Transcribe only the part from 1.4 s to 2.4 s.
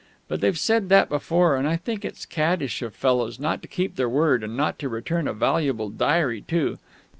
and I think it's